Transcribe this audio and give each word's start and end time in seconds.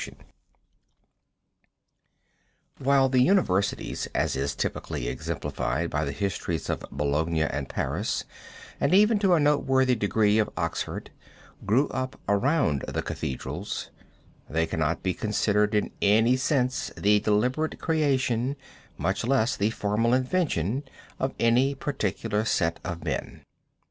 ]While 2.79 3.07
the 3.07 3.21
universities, 3.21 4.07
as 4.15 4.35
is 4.35 4.55
typically 4.55 5.07
exemplified 5.07 5.91
by 5.91 6.05
the 6.05 6.11
histories 6.11 6.71
of 6.71 6.83
Bologna 6.91 7.43
and 7.43 7.69
Paris, 7.69 8.23
and 8.79 8.95
even 8.95 9.19
to 9.19 9.35
a 9.35 9.39
noteworthy 9.39 9.93
degree 9.93 10.39
of 10.39 10.49
Oxford, 10.57 11.11
grew 11.67 11.87
up 11.89 12.19
around 12.27 12.81
the 12.87 13.03
cathedrals, 13.03 13.91
they 14.49 14.65
cannot 14.65 15.03
be 15.03 15.13
considered 15.13 15.75
in 15.75 15.91
any 16.01 16.35
sense 16.35 16.89
the 16.97 17.19
deliberate 17.19 17.77
creation, 17.79 18.55
much 18.97 19.23
less 19.23 19.55
the 19.55 19.69
formal 19.69 20.15
invention, 20.15 20.81
of 21.19 21.35
any 21.39 21.75
particular 21.75 22.43
set 22.43 22.79
of 22.83 23.03
men. 23.03 23.45